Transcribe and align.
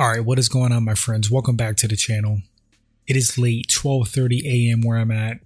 All 0.00 0.08
right, 0.08 0.24
what 0.24 0.38
is 0.38 0.48
going 0.48 0.70
on, 0.70 0.84
my 0.84 0.94
friends? 0.94 1.28
Welcome 1.28 1.56
back 1.56 1.76
to 1.78 1.88
the 1.88 1.96
channel. 1.96 2.42
It 3.08 3.16
is 3.16 3.36
late, 3.36 3.66
12:30 3.66 4.44
a.m. 4.44 4.82
where 4.82 4.96
I'm 4.96 5.10
at, 5.10 5.40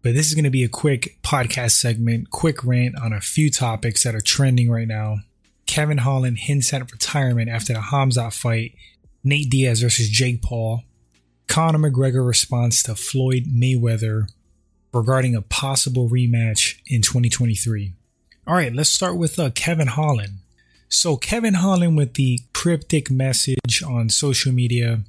but 0.00 0.14
this 0.14 0.26
is 0.26 0.34
going 0.34 0.44
to 0.44 0.50
be 0.50 0.64
a 0.64 0.70
quick 0.70 1.18
podcast 1.22 1.72
segment, 1.72 2.30
quick 2.30 2.64
rant 2.64 2.96
on 2.98 3.12
a 3.12 3.20
few 3.20 3.50
topics 3.50 4.02
that 4.04 4.14
are 4.14 4.22
trending 4.22 4.70
right 4.70 4.88
now. 4.88 5.18
Kevin 5.66 5.98
Holland 5.98 6.38
hints 6.38 6.72
at 6.72 6.90
retirement 6.90 7.50
after 7.50 7.74
the 7.74 7.80
Hamzat 7.80 8.32
fight, 8.32 8.74
Nate 9.22 9.50
Diaz 9.50 9.82
versus 9.82 10.08
Jake 10.08 10.40
Paul, 10.40 10.84
Conor 11.46 11.90
McGregor 11.90 12.26
response 12.26 12.82
to 12.84 12.94
Floyd 12.94 13.48
Mayweather 13.54 14.28
regarding 14.94 15.34
a 15.34 15.42
possible 15.42 16.08
rematch 16.08 16.78
in 16.86 17.02
2023. 17.02 17.92
All 18.46 18.54
right, 18.54 18.72
let's 18.72 18.88
start 18.88 19.18
with 19.18 19.38
uh, 19.38 19.50
Kevin 19.50 19.88
Holland. 19.88 20.38
So, 20.92 21.16
Kevin 21.16 21.54
Holland 21.54 21.96
with 21.96 22.14
the 22.14 22.40
cryptic 22.52 23.12
message 23.12 23.80
on 23.86 24.08
social 24.08 24.52
media, 24.52 25.04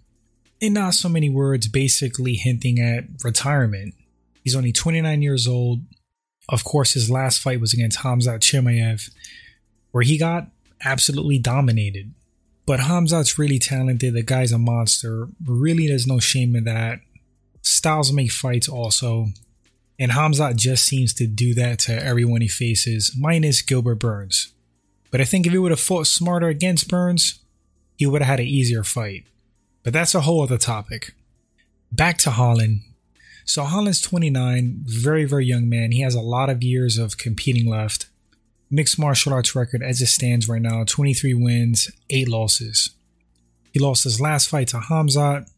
in 0.60 0.74
not 0.74 0.94
so 0.94 1.10
many 1.10 1.28
words, 1.28 1.68
basically 1.68 2.36
hinting 2.36 2.80
at 2.80 3.06
retirement. 3.24 3.96
He's 4.44 4.56
only 4.56 4.72
29 4.72 5.24
years 5.24 5.48
old. 5.48 5.82
Of 6.48 6.64
course, 6.64 6.94
his 6.94 7.10
last 7.10 7.40
fight 7.40 7.60
was 7.60 7.74
against 7.74 8.00
Hamzat 8.00 8.42
Chimaev, 8.42 9.10
where 9.90 10.04
he 10.04 10.20
got 10.20 10.50
absolutely 10.86 11.40
dominated. 11.40 12.14
But 12.68 12.82
Hamzat's 12.82 13.40
really 13.40 13.58
talented. 13.58 14.14
The 14.14 14.22
guy's 14.22 14.52
a 14.52 14.60
monster. 14.60 15.30
Really, 15.44 15.88
there's 15.88 16.06
no 16.06 16.20
shame 16.20 16.56
in 16.56 16.66
that. 16.66 17.00
Styles 17.64 18.14
make 18.14 18.32
fights 18.32 18.70
also. 18.70 19.30
And 19.98 20.12
Hamzat 20.12 20.58
just 20.58 20.86
seems 20.86 21.12
to 21.16 21.26
do 21.26 21.56
that 21.56 21.80
to 21.80 22.04
everyone 22.06 22.42
he 22.42 22.48
faces, 22.48 23.16
minus 23.18 23.64
Gilbert 23.64 23.96
Burns. 23.96 24.54
But 25.12 25.22
I 25.22 25.26
think 25.26 25.46
if 25.46 25.52
he 25.52 25.58
would 25.60 25.72
have 25.72 25.80
fought 25.80 26.08
smarter 26.08 26.48
against 26.48 26.90
Burns, 26.90 27.40
he 27.98 28.06
would 28.06 28.22
have 28.22 28.30
had 28.30 28.40
an 28.40 28.48
easier 28.48 28.84
fight. 28.84 29.26
But 29.84 29.94
that's 29.94 30.16
a 30.16 30.22
whole 30.22 30.42
other 30.42 30.58
topic. 30.58 31.14
Back 31.92 32.18
to 32.20 32.32
Holland. 32.32 32.82
So 33.46 33.64
Holland's 33.64 34.02
29, 34.02 34.84
very, 34.86 35.26
very 35.26 35.46
young 35.46 35.68
man. 35.68 35.92
He 35.92 36.02
has 36.02 36.16
a 36.16 36.22
lot 36.22 36.50
of 36.50 36.64
years 36.64 36.98
of 36.98 37.18
competing 37.18 37.70
left. 37.70 38.08
Mixed 38.70 38.98
martial 38.98 39.34
arts 39.34 39.54
record 39.54 39.84
as 39.84 40.02
it 40.02 40.08
stands 40.08 40.48
right 40.48 40.62
now 40.62 40.86
23 40.86 41.34
wins, 41.34 41.92
8 42.10 42.30
losses. 42.30 42.92
He 43.74 43.80
lost 43.80 44.06
his 44.06 44.22
last 44.22 44.48
fight 44.48 44.70
to 44.70 44.78
Hamzat. 44.78 45.50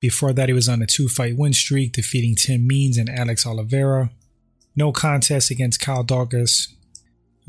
Before 0.00 0.32
that, 0.32 0.48
he 0.48 0.52
was 0.52 0.68
on 0.68 0.80
a 0.80 0.86
two 0.86 1.08
fight 1.08 1.36
win 1.36 1.52
streak, 1.52 1.92
defeating 1.92 2.36
Tim 2.36 2.66
Means 2.66 2.96
and 2.96 3.10
Alex 3.10 3.44
Oliveira. 3.44 4.10
No 4.76 4.92
contest 4.92 5.50
against 5.50 5.80
Kyle 5.80 6.04
Daukaus 6.04 6.68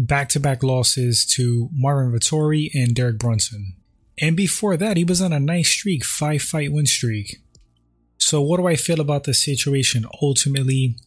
back 0.05 0.29
to 0.29 0.39
back 0.39 0.63
losses 0.63 1.25
to 1.25 1.69
Marvin 1.73 2.11
Vettori 2.11 2.69
and 2.73 2.95
Derek 2.95 3.19
Brunson. 3.19 3.75
And 4.19 4.35
before 4.35 4.77
that, 4.77 4.97
he 4.97 5.03
was 5.03 5.21
on 5.21 5.33
a 5.33 5.39
nice 5.39 5.69
streak, 5.69 6.03
five 6.03 6.41
fight 6.41 6.71
win 6.71 6.85
streak. 6.85 7.41
So, 8.17 8.41
what 8.41 8.57
do 8.57 8.67
I 8.67 8.75
feel 8.75 8.99
about 8.99 9.23
the 9.23 9.33
situation 9.33 10.05
ultimately? 10.21 10.97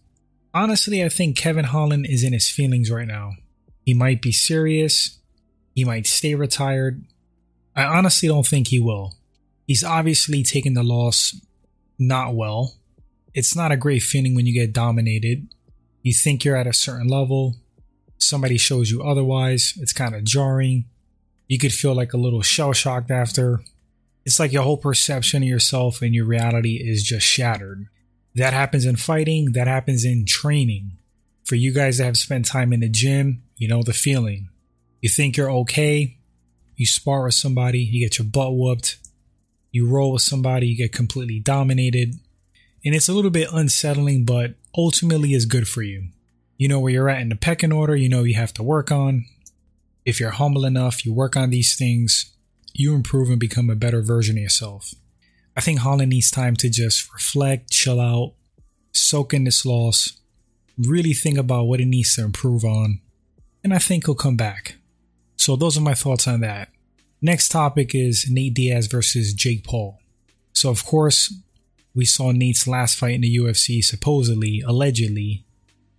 Honestly, 0.52 1.02
I 1.02 1.08
think 1.08 1.36
Kevin 1.36 1.66
Holland 1.66 2.06
is 2.08 2.22
in 2.22 2.32
his 2.32 2.48
feelings 2.48 2.90
right 2.90 3.06
now. 3.06 3.32
He 3.84 3.94
might 3.94 4.22
be 4.22 4.32
serious, 4.32 5.18
he 5.74 5.84
might 5.84 6.06
stay 6.06 6.34
retired. 6.34 7.04
I 7.76 7.84
honestly 7.84 8.28
don't 8.28 8.46
think 8.46 8.68
he 8.68 8.78
will. 8.78 9.14
He's 9.66 9.82
obviously 9.82 10.42
taken 10.44 10.74
the 10.74 10.84
loss 10.84 11.34
not 11.98 12.34
well. 12.34 12.74
It's 13.32 13.56
not 13.56 13.72
a 13.72 13.76
great 13.76 14.02
feeling 14.02 14.34
when 14.34 14.46
you 14.46 14.54
get 14.54 14.72
dominated. 14.72 15.48
You 16.02 16.12
think 16.12 16.44
you're 16.44 16.56
at 16.56 16.68
a 16.68 16.72
certain 16.72 17.08
level, 17.08 17.56
somebody 18.24 18.58
shows 18.58 18.90
you 18.90 19.02
otherwise. 19.02 19.74
It's 19.78 19.92
kind 19.92 20.14
of 20.14 20.24
jarring. 20.24 20.86
You 21.48 21.58
could 21.58 21.72
feel 21.72 21.94
like 21.94 22.12
a 22.12 22.18
little 22.18 22.42
shell 22.42 22.72
shocked 22.72 23.10
after. 23.10 23.60
It's 24.24 24.40
like 24.40 24.52
your 24.52 24.62
whole 24.62 24.78
perception 24.78 25.42
of 25.42 25.48
yourself 25.48 26.00
and 26.00 26.14
your 26.14 26.24
reality 26.24 26.76
is 26.76 27.02
just 27.02 27.26
shattered. 27.26 27.86
That 28.34 28.52
happens 28.52 28.84
in 28.86 28.96
fighting, 28.96 29.52
that 29.52 29.68
happens 29.68 30.04
in 30.04 30.24
training. 30.26 30.92
For 31.44 31.56
you 31.56 31.72
guys 31.72 31.98
that 31.98 32.04
have 32.04 32.16
spent 32.16 32.46
time 32.46 32.72
in 32.72 32.80
the 32.80 32.88
gym, 32.88 33.42
you 33.56 33.68
know 33.68 33.82
the 33.82 33.92
feeling. 33.92 34.48
You 35.02 35.10
think 35.10 35.36
you're 35.36 35.50
okay, 35.50 36.16
you 36.76 36.86
spar 36.86 37.24
with 37.24 37.34
somebody, 37.34 37.80
you 37.80 38.00
get 38.00 38.18
your 38.18 38.26
butt 38.26 38.54
whooped. 38.54 38.96
You 39.70 39.86
roll 39.86 40.12
with 40.12 40.22
somebody, 40.22 40.68
you 40.68 40.76
get 40.76 40.92
completely 40.92 41.40
dominated. 41.40 42.14
And 42.84 42.94
it's 42.94 43.08
a 43.08 43.12
little 43.12 43.30
bit 43.30 43.48
unsettling, 43.52 44.24
but 44.24 44.54
ultimately 44.76 45.34
is 45.34 45.46
good 45.46 45.68
for 45.68 45.82
you. 45.82 46.08
You 46.56 46.68
know 46.68 46.80
where 46.80 46.92
you're 46.92 47.08
at 47.08 47.20
in 47.20 47.30
the 47.30 47.36
pecking 47.36 47.72
order, 47.72 47.96
you 47.96 48.08
know 48.08 48.22
you 48.22 48.34
have 48.34 48.54
to 48.54 48.62
work 48.62 48.92
on. 48.92 49.24
If 50.04 50.20
you're 50.20 50.30
humble 50.30 50.64
enough, 50.64 51.04
you 51.04 51.12
work 51.12 51.36
on 51.36 51.50
these 51.50 51.76
things, 51.76 52.32
you 52.72 52.94
improve 52.94 53.28
and 53.30 53.40
become 53.40 53.70
a 53.70 53.76
better 53.76 54.02
version 54.02 54.36
of 54.36 54.42
yourself. 54.42 54.94
I 55.56 55.60
think 55.60 55.80
Holland 55.80 56.10
needs 56.10 56.30
time 56.30 56.56
to 56.56 56.68
just 56.68 57.12
reflect, 57.12 57.70
chill 57.70 58.00
out, 58.00 58.34
soak 58.92 59.32
in 59.32 59.44
this 59.44 59.64
loss, 59.64 60.20
really 60.78 61.12
think 61.12 61.38
about 61.38 61.64
what 61.64 61.80
he 61.80 61.86
needs 61.86 62.14
to 62.16 62.24
improve 62.24 62.64
on, 62.64 63.00
and 63.62 63.72
I 63.72 63.78
think 63.78 64.06
he'll 64.06 64.14
come 64.14 64.36
back. 64.36 64.76
So, 65.36 65.56
those 65.56 65.76
are 65.76 65.82
my 65.82 65.94
thoughts 65.94 66.28
on 66.28 66.40
that. 66.40 66.68
Next 67.20 67.48
topic 67.48 67.94
is 67.94 68.26
Nate 68.30 68.54
Diaz 68.54 68.86
versus 68.86 69.32
Jake 69.32 69.64
Paul. 69.64 69.98
So, 70.52 70.70
of 70.70 70.84
course, 70.84 71.34
we 71.94 72.04
saw 72.04 72.32
Nate's 72.32 72.66
last 72.66 72.96
fight 72.98 73.14
in 73.14 73.22
the 73.22 73.36
UFC, 73.36 73.82
supposedly, 73.82 74.62
allegedly, 74.66 75.44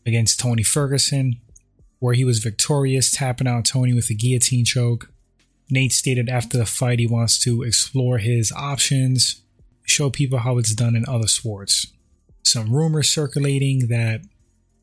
against 0.06 0.40
Tony 0.40 0.64
Ferguson, 0.64 1.42
where 2.00 2.14
he 2.14 2.26
was 2.26 2.40
victorious, 2.40 3.12
tapping 3.12 3.48
out 3.48 3.66
Tony 3.66 3.94
with 3.94 4.10
a 4.10 4.14
guillotine 4.14 4.66
choke. 4.66 5.10
Nate 5.70 5.92
stated 5.92 6.30
after 6.30 6.58
the 6.58 6.66
fight 6.66 7.00
he 7.00 7.08
wants 7.08 7.40
to 7.44 7.64
explore 7.64 8.20
his 8.20 8.52
options, 8.52 9.42
show 9.84 10.10
people 10.10 10.40
how 10.40 10.58
it's 10.58 10.76
done 10.76 10.96
in 10.96 11.06
other 11.08 11.28
sports. 11.28 11.88
Some 12.44 12.72
rumors 12.72 13.10
circulating 13.10 13.88
that 13.88 14.22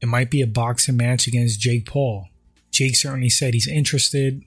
it 0.01 0.07
might 0.07 0.31
be 0.31 0.43
a 0.43 0.47
boxing 0.49 0.97
match 0.97 1.29
against 1.29 1.61
Jake 1.61 1.87
Paul. 1.87 2.27
Jake 2.73 2.97
certainly 2.97 3.29
said 3.29 3.55
he's 3.55 3.69
interested. 3.69 4.43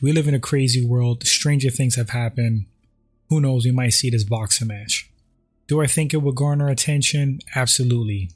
We 0.00 0.12
live 0.12 0.28
in 0.28 0.34
a 0.34 0.40
crazy 0.40 0.84
world. 0.84 1.26
Stranger 1.26 1.70
things 1.70 1.96
have 1.96 2.10
happened. 2.10 2.64
Who 3.28 3.40
knows, 3.40 3.66
we 3.66 3.72
might 3.72 3.92
see 3.92 4.08
this 4.08 4.24
boxing 4.24 4.68
match. 4.68 5.10
Do 5.66 5.82
I 5.82 5.86
think 5.86 6.14
it 6.14 6.22
will 6.22 6.32
garner 6.32 6.68
attention? 6.68 7.40
Absolutely 7.54 8.30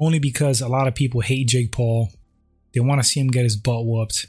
only 0.00 0.18
because 0.18 0.60
a 0.60 0.68
lot 0.68 0.88
of 0.88 0.94
people 0.94 1.20
hate 1.20 1.48
Jake 1.48 1.70
Paul. 1.70 2.08
They 2.72 2.80
want 2.80 3.02
to 3.02 3.06
see 3.06 3.20
him 3.20 3.28
get 3.28 3.44
his 3.44 3.56
butt 3.56 3.84
whooped. 3.84 4.26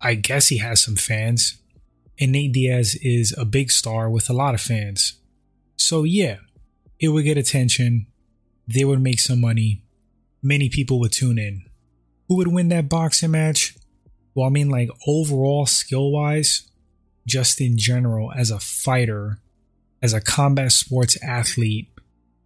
I 0.00 0.14
guess 0.14 0.48
he 0.48 0.58
has 0.58 0.82
some 0.82 0.96
fans. 0.96 1.58
And 2.18 2.32
Nate 2.32 2.52
Diaz 2.52 2.96
is 3.02 3.34
a 3.36 3.44
big 3.44 3.70
star 3.70 4.08
with 4.08 4.30
a 4.30 4.32
lot 4.32 4.54
of 4.54 4.60
fans. 4.60 5.18
So, 5.76 6.04
yeah, 6.04 6.38
it 6.98 7.08
would 7.08 7.24
get 7.24 7.36
attention. 7.36 8.06
They 8.66 8.84
would 8.84 9.00
make 9.00 9.20
some 9.20 9.40
money. 9.40 9.82
Many 10.42 10.68
people 10.68 10.98
would 11.00 11.12
tune 11.12 11.38
in. 11.38 11.64
Who 12.28 12.36
would 12.36 12.48
win 12.48 12.68
that 12.68 12.88
boxing 12.88 13.32
match? 13.32 13.76
Well, 14.34 14.46
I 14.46 14.50
mean, 14.50 14.70
like 14.70 14.88
overall 15.06 15.66
skill 15.66 16.10
wise, 16.10 16.70
just 17.26 17.60
in 17.60 17.76
general, 17.76 18.32
as 18.32 18.50
a 18.50 18.60
fighter, 18.60 19.38
as 20.00 20.12
a 20.12 20.20
combat 20.20 20.72
sports 20.72 21.16
athlete, 21.22 21.91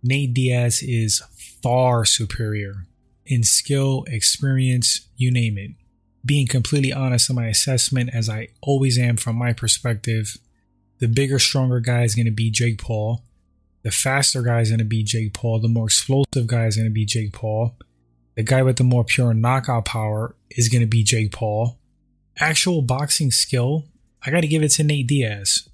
Nate 0.06 0.32
Diaz 0.32 0.82
is 0.82 1.20
far 1.62 2.04
superior 2.04 2.86
in 3.24 3.42
skill, 3.42 4.04
experience, 4.06 5.08
you 5.16 5.32
name 5.32 5.58
it. 5.58 5.72
Being 6.24 6.46
completely 6.46 6.92
honest 6.92 7.28
in 7.28 7.36
my 7.36 7.46
assessment, 7.46 8.10
as 8.12 8.28
I 8.28 8.48
always 8.62 8.98
am 8.98 9.16
from 9.16 9.36
my 9.36 9.52
perspective, 9.52 10.36
the 10.98 11.08
bigger, 11.08 11.40
stronger 11.40 11.80
guy 11.80 12.02
is 12.02 12.14
going 12.14 12.26
to 12.26 12.32
be 12.32 12.50
Jake 12.50 12.80
Paul. 12.80 13.24
The 13.82 13.90
faster 13.90 14.42
guy 14.42 14.60
is 14.60 14.70
going 14.70 14.78
to 14.78 14.84
be 14.84 15.02
Jake 15.02 15.32
Paul. 15.34 15.58
The 15.58 15.68
more 15.68 15.86
explosive 15.86 16.46
guy 16.46 16.66
is 16.66 16.76
going 16.76 16.88
to 16.88 16.94
be 16.94 17.04
Jake 17.04 17.32
Paul. 17.32 17.76
The 18.36 18.42
guy 18.42 18.62
with 18.62 18.76
the 18.76 18.84
more 18.84 19.04
pure 19.04 19.34
knockout 19.34 19.86
power 19.86 20.36
is 20.50 20.68
going 20.68 20.82
to 20.82 20.86
be 20.86 21.02
Jake 21.02 21.32
Paul. 21.32 21.78
Actual 22.38 22.82
boxing 22.82 23.30
skill, 23.30 23.84
I 24.24 24.30
got 24.30 24.40
to 24.42 24.48
give 24.48 24.62
it 24.62 24.70
to 24.72 24.84
Nate 24.84 25.06
Diaz. 25.06 25.68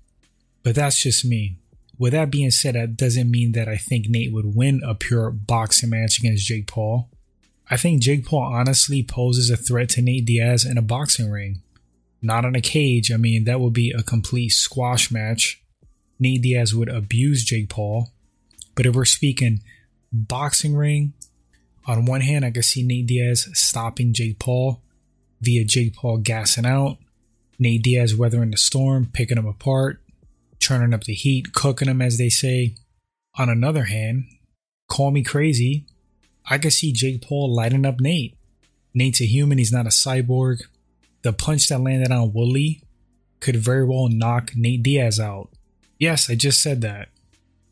But 0.63 0.75
that's 0.75 1.03
just 1.03 1.25
me. 1.25 1.59
With 2.03 2.15
that 2.15 2.33
being 2.33 2.51
said, 2.51 2.75
that 2.75 2.97
doesn't 2.97 3.31
mean 3.31 3.53
that 3.53 3.69
I 3.69 3.77
think 3.77 4.09
Nate 4.09 4.33
would 4.33 4.57
win 4.57 4.81
a 4.85 4.93
pure 4.93 5.31
boxing 5.31 5.91
match 5.91 6.19
against 6.19 6.45
Jake 6.45 6.67
Paul. 6.67 7.09
I 7.71 7.77
think 7.77 8.03
Jake 8.03 8.27
Paul 8.27 8.43
honestly 8.43 9.05
poses 9.05 9.51
a 9.51 9.57
threat 9.57 9.91
to 9.91 10.03
Nate 10.03 10.25
Diaz 10.25 10.65
in 10.65 10.77
a 10.77 10.83
boxing 10.83 11.31
ring. 11.31 11.63
Not 12.21 12.45
in 12.45 12.57
a 12.57 12.61
cage. 12.61 13.13
I 13.13 13.19
mean, 13.19 13.45
that 13.45 13.61
would 13.61 13.73
be 13.73 13.93
a 13.93 14.03
complete 14.03 14.49
squash 14.49 15.13
match. 15.13 15.63
Nate 16.19 16.43
Diaz 16.43 16.75
would 16.75 16.89
abuse 16.89 17.45
Jake 17.45 17.69
Paul. 17.69 18.11
But 18.75 18.87
if 18.87 18.97
we're 18.97 19.05
speaking 19.05 19.63
boxing 20.13 20.75
ring, 20.75 21.13
on 21.87 22.05
one 22.05 22.23
hand, 22.23 22.45
I 22.45 22.51
can 22.51 22.65
see 22.65 22.83
Nate 22.83 23.07
Diaz 23.07 23.49
stopping 23.53 24.13
Jake 24.13 24.41
Paul 24.41 24.83
via 25.41 25.65
Jake 25.65 25.95
Paul 25.95 26.19
gassing 26.19 26.67
out, 26.67 26.99
Nate 27.61 27.85
Diaz 27.85 28.17
weathering 28.17 28.51
the 28.51 28.57
storm, 28.57 29.09
picking 29.13 29.39
him 29.39 29.47
apart, 29.47 30.02
turning 30.63 30.95
up 30.95 31.05
the 31.05 31.15
heat, 31.15 31.53
cooking 31.53 31.89
them, 31.89 32.01
as 32.01 32.19
they 32.19 32.29
say. 32.29 32.77
On 33.37 33.49
another 33.49 33.85
hand, 33.85 34.25
call 34.89 35.11
me 35.11 35.23
crazy, 35.23 35.87
I 36.49 36.59
could 36.59 36.73
see 36.73 36.93
Jake 36.93 37.23
Paul 37.23 37.55
lighting 37.55 37.87
up 37.87 38.01
Nate. 38.01 38.37
Nate's 38.95 39.21
a 39.21 39.27
human, 39.27 39.59
he's 39.59 39.73
not 39.73 39.87
a 39.87 39.91
cyborg. 39.91 40.63
The 41.23 41.33
punch 41.33 41.69
that 41.69 41.81
landed 41.81 42.11
on 42.11 42.33
Woodley 42.33 42.83
could 43.41 43.57
very 43.57 43.85
well 43.85 44.09
knock 44.09 44.53
Nate 44.55 44.83
Diaz 44.83 45.19
out. 45.21 45.51
Yes, 45.99 46.29
I 46.29 46.35
just 46.35 46.61
said 46.61 46.81
that. 46.81 47.09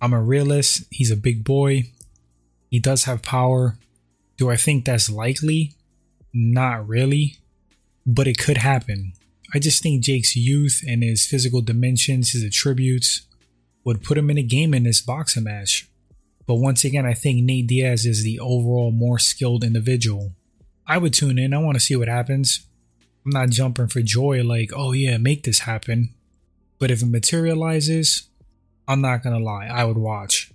I'm 0.01 0.13
a 0.13 0.23
realist. 0.23 0.85
He's 0.91 1.11
a 1.11 1.17
big 1.17 1.45
boy. 1.45 1.91
He 2.71 2.79
does 2.79 3.05
have 3.05 3.23
power. 3.23 3.77
Do 4.37 4.51
I 4.51 4.57
think 4.57 4.85
that's 4.85 5.11
likely? 5.11 5.75
Not 6.33 6.89
really, 6.89 7.37
but 8.07 8.29
it 8.29 8.39
could 8.39 8.59
happen. 8.59 9.13
I 9.53 9.59
just 9.59 9.83
think 9.83 10.03
Jake's 10.03 10.37
youth 10.37 10.83
and 10.87 11.03
his 11.03 11.27
physical 11.27 11.61
dimensions, 11.61 12.31
his 12.31 12.45
attributes, 12.45 13.23
would 13.85 14.03
put 14.03 14.19
him 14.19 14.31
in 14.31 14.39
a 14.39 14.43
game 14.43 14.75
in 14.75 14.85
this 14.85 15.01
boxing 15.01 15.45
match. 15.45 15.89
But 16.47 16.57
once 16.57 16.85
again, 16.85 17.07
I 17.07 17.15
think 17.15 17.43
Nate 17.43 17.67
Diaz 17.67 18.07
is 18.07 18.23
the 18.23 18.39
overall 18.41 18.91
more 18.91 19.19
skilled 19.19 19.65
individual. 19.65 20.33
I 20.87 20.99
would 20.99 21.15
tune 21.15 21.39
in. 21.39 21.55
I 21.55 21.59
want 21.59 21.77
to 21.77 21.81
see 21.81 21.97
what 21.97 22.09
happens. 22.09 22.67
I'm 23.25 23.33
not 23.33 23.51
jumping 23.51 23.89
for 23.89 24.03
joy 24.03 24.43
like, 24.43 24.71
oh 24.75 24.93
yeah, 24.93 25.17
make 25.19 25.45
this 25.45 25.61
happen. 25.61 26.15
But 26.79 26.91
if 26.91 27.03
it 27.03 27.07
materializes, 27.07 28.29
I'm 28.89 29.01
not 29.01 29.23
going 29.23 29.37
to 29.37 29.45
lie, 29.45 29.67
I 29.67 29.85
would 29.85 29.99
watch. 29.99 30.53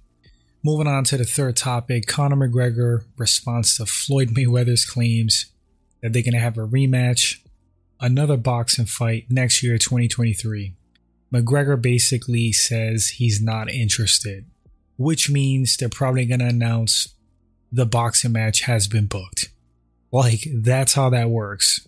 Moving 0.63 0.87
on 0.87 1.03
to 1.05 1.17
the 1.17 1.25
third 1.25 1.55
topic 1.55 2.07
Conor 2.07 2.35
McGregor 2.35 3.05
responds 3.17 3.77
to 3.77 3.85
Floyd 3.85 4.29
Mayweather's 4.29 4.83
claims 4.83 5.45
that 6.01 6.11
they're 6.11 6.23
going 6.23 6.33
to 6.33 6.39
have 6.39 6.57
a 6.57 6.67
rematch, 6.67 7.39
another 8.05 8.37
boxing 8.37 8.85
fight 8.85 9.25
next 9.31 9.63
year, 9.63 9.79
2023. 9.79 10.75
McGregor 11.33 11.81
basically 11.81 12.51
says 12.51 13.07
he's 13.07 13.41
not 13.41 13.71
interested, 13.71 14.45
which 14.95 15.29
means 15.29 15.75
they're 15.75 15.89
probably 15.89 16.25
going 16.25 16.39
to 16.39 16.45
announce 16.45 17.15
the 17.71 17.85
boxing 17.85 18.31
match 18.31 18.61
has 18.61 18.87
been 18.87 19.07
booked. 19.07 19.49
Like, 20.11 20.45
that's 20.53 20.93
how 20.93 21.09
that 21.09 21.31
works. 21.31 21.87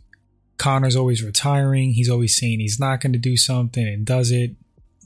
Conor's 0.58 0.96
always 0.96 1.24
retiring. 1.24 1.92
He's 1.92 2.10
always 2.10 2.36
saying 2.36 2.60
he's 2.60 2.80
not 2.80 3.00
going 3.00 3.14
to 3.14 3.20
do 3.20 3.38
something 3.38 3.88
and 3.88 4.04
does 4.04 4.32
it. 4.32 4.56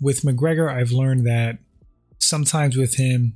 With 0.01 0.21
McGregor, 0.21 0.73
I've 0.73 0.93
learned 0.93 1.27
that 1.27 1.57
sometimes 2.19 2.77
with 2.77 2.95
him, 2.95 3.35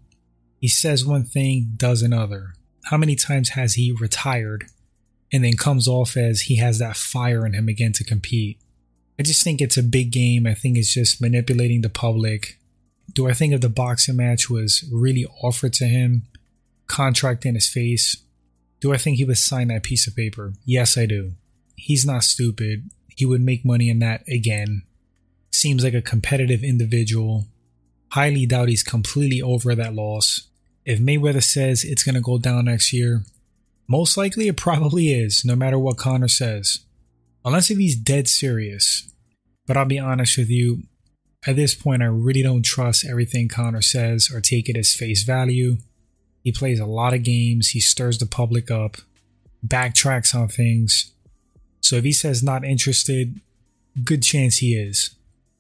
he 0.62 0.69
says 0.69 1.06
one 1.06 1.25
thing, 1.25 1.74
does 1.75 2.01
another. 2.01 2.54
How 2.86 2.95
many 2.95 3.18
times 3.18 3.50
has 3.50 3.74
he 3.74 3.92
retired 3.92 4.68
and 5.31 5.44
then 5.44 5.57
comes 5.57 5.88
off 5.88 6.18
as 6.18 6.42
he 6.42 6.57
has 6.57 6.80
that 6.80 6.98
fire 6.98 7.45
in 7.45 7.54
him 7.54 7.68
again 7.68 7.94
to 7.94 8.04
compete? 8.04 8.60
I 9.19 9.24
just 9.24 9.44
think 9.44 9.62
it's 9.62 9.77
a 9.77 9.83
big 9.83 10.12
game. 10.12 10.45
I 10.45 10.54
think 10.54 10.77
it's 10.77 10.94
just 10.94 11.22
manipulating 11.22 11.81
the 11.81 11.89
public. 11.89 12.60
Do 13.13 13.30
I 13.30 13.33
think 13.33 13.54
if 13.54 13.62
the 13.62 13.69
boxing 13.69 14.18
match 14.18 14.50
was 14.50 14.83
really 14.92 15.25
offered 15.42 15.74
to 15.74 15.86
him, 15.86 16.24
contract 16.88 17.45
in 17.45 17.56
his 17.56 17.69
face, 17.69 18.18
do 18.81 18.94
I 18.94 18.98
think 18.98 19.18
he 19.18 19.25
would 19.25 19.38
sign 19.38 19.69
that 19.69 19.83
piece 19.83 20.07
of 20.07 20.16
paper? 20.16 20.54
Yes, 20.66 20.98
I 20.98 21.06
do. 21.06 21.33
He's 21.75 22.06
not 22.06 22.24
stupid. 22.24 22.89
He 23.16 23.25
would 23.25 23.42
make 23.42 23.63
money 23.63 23.89
in 23.89 24.00
that 24.00 24.28
again. 24.28 24.83
Seems 25.51 25.83
like 25.83 25.94
a 25.94 26.01
competitive 26.01 26.63
individual. 26.63 27.45
Highly 28.10 28.45
doubt 28.45 28.69
he's 28.69 28.83
completely 28.83 29.42
over 29.42 29.74
that 29.75 29.94
loss. 29.94 30.48
If 30.83 31.00
Mayweather 31.00 31.44
says 31.44 31.83
it's 31.83 32.04
going 32.04 32.16
to 32.16 32.21
go 32.21 32.38
down 32.38 32.66
next 32.66 32.92
year, 32.94 33.24
most 33.87 34.17
likely 34.17 34.47
it 34.47 34.57
probably 34.57 35.13
is, 35.13 35.43
no 35.45 35.55
matter 35.55 35.77
what 35.77 35.97
Conor 35.97 36.27
says. 36.27 36.79
Unless 37.43 37.69
if 37.69 37.77
he's 37.77 37.95
dead 37.95 38.27
serious. 38.27 39.11
But 39.67 39.77
I'll 39.77 39.85
be 39.85 39.99
honest 39.99 40.37
with 40.37 40.49
you, 40.49 40.83
at 41.47 41.55
this 41.55 41.75
point, 41.75 42.01
I 42.01 42.07
really 42.07 42.41
don't 42.41 42.63
trust 42.63 43.05
everything 43.05 43.47
Conor 43.47 43.81
says 43.81 44.31
or 44.33 44.41
take 44.41 44.67
it 44.67 44.77
as 44.77 44.93
face 44.93 45.23
value. 45.23 45.77
He 46.43 46.51
plays 46.51 46.79
a 46.79 46.85
lot 46.85 47.13
of 47.13 47.23
games, 47.23 47.69
he 47.69 47.79
stirs 47.79 48.17
the 48.17 48.25
public 48.25 48.71
up, 48.71 48.97
backtracks 49.65 50.33
on 50.33 50.47
things. 50.47 51.11
So 51.81 51.97
if 51.97 52.03
he 52.03 52.11
says 52.11 52.41
not 52.41 52.65
interested, 52.65 53.39
good 54.03 54.23
chance 54.23 54.57
he 54.57 54.73
is. 54.75 55.15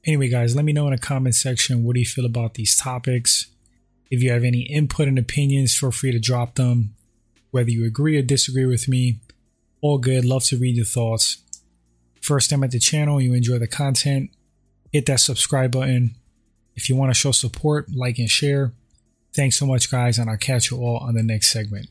Anyway, 0.05 0.29
guys, 0.29 0.55
let 0.55 0.65
me 0.65 0.73
know 0.73 0.85
in 0.87 0.91
the 0.91 0.99
comment 0.99 1.35
section 1.35 1.83
what 1.83 1.93
do 1.93 1.99
you 1.99 2.05
feel 2.05 2.25
about 2.25 2.55
these 2.55 2.77
topics. 2.77 3.47
If 4.11 4.21
you 4.21 4.31
have 4.31 4.43
any 4.43 4.61
input 4.61 5.07
and 5.07 5.17
opinions, 5.17 5.75
feel 5.75 5.91
free 5.91 6.11
to 6.11 6.19
drop 6.19 6.55
them. 6.55 6.95
Whether 7.55 7.71
you 7.71 7.85
agree 7.85 8.17
or 8.17 8.21
disagree 8.21 8.65
with 8.65 8.89
me, 8.89 9.19
all 9.79 9.97
good. 9.97 10.25
Love 10.25 10.43
to 10.47 10.57
read 10.57 10.75
your 10.75 10.83
thoughts. 10.83 11.37
First 12.19 12.49
time 12.49 12.65
at 12.65 12.71
the 12.71 12.79
channel, 12.79 13.21
you 13.21 13.33
enjoy 13.33 13.59
the 13.59 13.65
content, 13.65 14.31
hit 14.91 15.05
that 15.05 15.21
subscribe 15.21 15.71
button. 15.71 16.15
If 16.75 16.89
you 16.89 16.97
want 16.97 17.11
to 17.11 17.13
show 17.13 17.31
support, 17.31 17.95
like 17.95 18.19
and 18.19 18.29
share. 18.29 18.73
Thanks 19.33 19.57
so 19.57 19.65
much, 19.65 19.89
guys, 19.89 20.17
and 20.17 20.29
I'll 20.29 20.35
catch 20.35 20.69
you 20.69 20.79
all 20.79 20.97
on 20.97 21.13
the 21.13 21.23
next 21.23 21.49
segment. 21.49 21.87